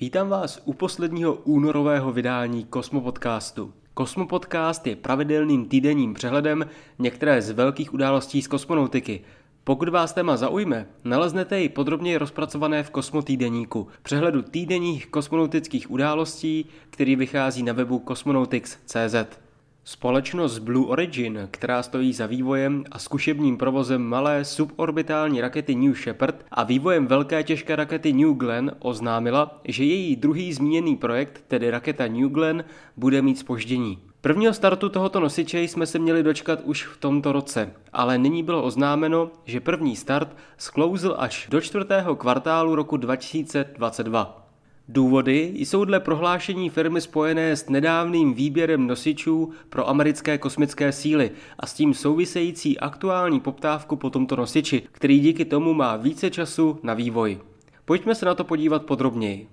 [0.00, 3.72] Vítám vás u posledního únorového vydání Kosmo Podcastu.
[3.94, 6.66] Kosmo Podcast je pravidelným týdenním přehledem
[6.98, 9.20] některé z velkých událostí z kosmonautiky.
[9.64, 16.66] Pokud vás téma zaujme, naleznete ji podrobněji rozpracované v Kosmo týdeníku, přehledu týdenních kosmonautických událostí,
[16.90, 19.47] který vychází na webu cosmonautics.cz.
[19.90, 26.44] Společnost Blue Origin, která stojí za vývojem a zkušebním provozem malé suborbitální rakety New Shepard
[26.50, 32.06] a vývojem velké těžké rakety New Glenn, oznámila, že její druhý zmíněný projekt, tedy raketa
[32.06, 32.64] New Glenn,
[32.96, 33.98] bude mít spoždění.
[34.20, 38.62] Prvního startu tohoto nosiče jsme se měli dočkat už v tomto roce, ale nyní bylo
[38.62, 44.47] oznámeno, že první start sklouzl až do čtvrtého kvartálu roku 2022.
[44.90, 51.66] Důvody jsou dle prohlášení firmy spojené s nedávným výběrem nosičů pro americké kosmické síly a
[51.66, 56.94] s tím související aktuální poptávku po tomto nosiči, který díky tomu má více času na
[56.94, 57.38] vývoj.
[57.84, 59.48] Pojďme se na to podívat podrobněji.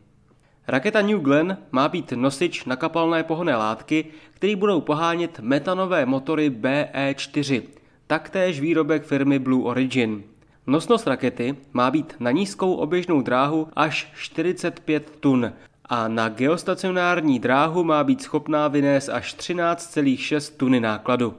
[0.68, 6.50] Raketa New Glenn má být nosič na kapalné pohonné látky, který budou pohánět metanové motory
[6.50, 7.62] BE4,
[8.08, 10.24] taktéž výrobek firmy Blue Origin.
[10.68, 15.54] Nosnost rakety má být na nízkou oběžnou dráhu až 45 tun
[15.86, 21.34] a na geostacionární dráhu má být schopná vynést až 13,6 tuny nákladu.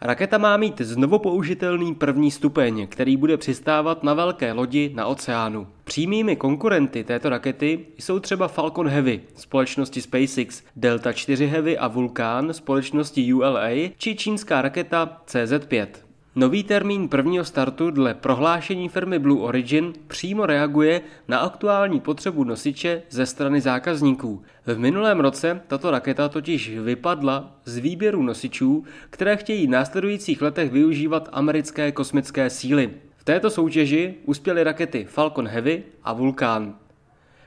[0.00, 5.66] Raketa má mít znovu použitelný první stupeň, který bude přistávat na velké lodi na oceánu.
[5.84, 12.52] Přímými konkurenty této rakety jsou třeba Falcon Heavy společnosti SpaceX, Delta 4 Heavy a Vulcan
[12.52, 15.86] společnosti ULA či čínská raketa CZ-5.
[16.34, 23.02] Nový termín prvního startu dle prohlášení firmy Blue Origin přímo reaguje na aktuální potřebu nosiče
[23.10, 24.42] ze strany zákazníků.
[24.66, 30.72] V minulém roce tato raketa totiž vypadla z výběru nosičů, které chtějí v následujících letech
[30.72, 32.90] využívat americké kosmické síly.
[33.16, 36.74] V této soutěži uspěly rakety Falcon Heavy a Vulcan.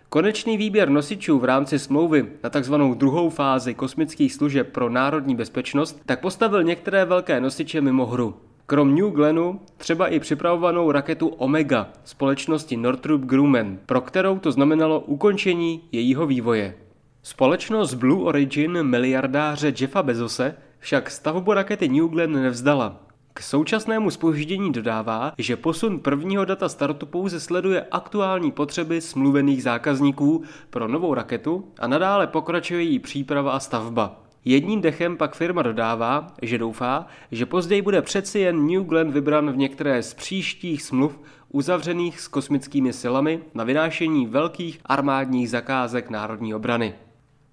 [0.10, 2.76] Konečný výběr nosičů v rámci smlouvy na tzv.
[2.96, 8.36] druhou fázi kosmických služeb pro národní bezpečnost tak postavil některé velké nosiče mimo hru.
[8.66, 15.00] Krom New Glennu třeba i připravovanou raketu Omega společnosti Northrop Grumman, pro kterou to znamenalo
[15.00, 16.76] ukončení jejího vývoje.
[17.24, 23.00] Společnost Blue Origin miliardáře Jeffa Bezose však stavbu rakety New Glenn nevzdala.
[23.34, 30.44] K současnému spoždění dodává, že posun prvního data startu pouze sleduje aktuální potřeby smluvených zákazníků
[30.70, 34.23] pro novou raketu a nadále pokračuje její příprava a stavba.
[34.46, 39.52] Jedním dechem pak firma dodává, že doufá, že později bude přeci jen New Glenn vybran
[39.52, 46.56] v některé z příštích smluv uzavřených s kosmickými silami na vynášení velkých armádních zakázek národní
[46.56, 46.94] obrany.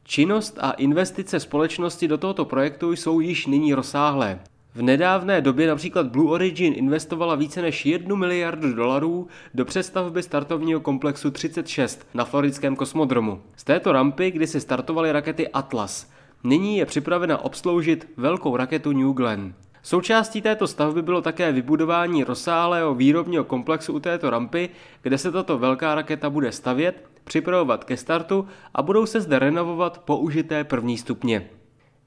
[0.04, 4.40] Činnost a investice společnosti do tohoto projektu jsou již nyní rozsáhlé.
[4.74, 10.80] V nedávné době například Blue Origin investovala více než 1 miliardu dolarů do přestavby startovního
[10.80, 13.42] komplexu 36 na floridském kosmodromu.
[13.56, 16.10] Z této rampy, kdy se startovaly rakety Atlas–
[16.44, 19.54] Nyní je připravena obsloužit velkou raketu New Glenn.
[19.82, 24.68] Součástí této stavby bylo také vybudování rozsáhlého výrobního komplexu u této rampy,
[25.02, 29.98] kde se tato velká raketa bude stavět, připravovat ke startu a budou se zde renovovat
[29.98, 31.50] použité první stupně.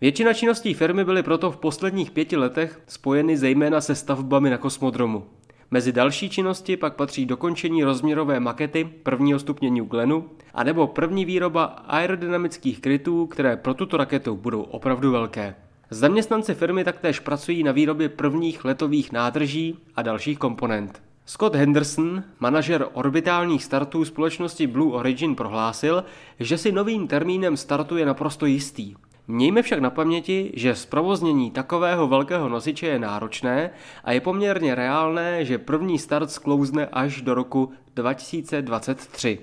[0.01, 5.23] Většina činností firmy byly proto v posledních pěti letech spojeny zejména se stavbami na kosmodromu.
[5.71, 11.63] Mezi další činnosti pak patří dokončení rozměrové makety prvního stupně New Glennu, anebo první výroba
[11.63, 15.55] aerodynamických krytů, které pro tuto raketu budou opravdu velké.
[15.89, 21.01] Zaměstnanci firmy taktéž pracují na výrobě prvních letových nádrží a dalších komponent.
[21.25, 26.03] Scott Henderson, manažer orbitálních startů společnosti Blue Origin, prohlásil,
[26.39, 28.95] že si novým termínem startu je naprosto jistý.
[29.27, 33.69] Mějme však na paměti, že zprovoznění takového velkého nosiče je náročné
[34.03, 39.39] a je poměrně reálné, že první start sklouzne až do roku 2023.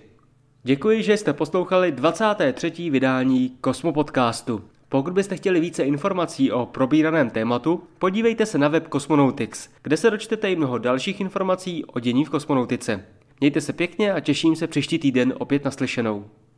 [0.63, 2.91] Děkuji, že jste poslouchali 23.
[2.91, 4.63] vydání Kosmo Podcastu.
[4.89, 10.11] Pokud byste chtěli více informací o probíraném tématu, podívejte se na web Cosmonautics, kde se
[10.11, 13.05] dočtete i mnoho dalších informací o dění v kosmonautice.
[13.41, 16.25] Mějte se pěkně a těším se příští týden opět naslyšenou.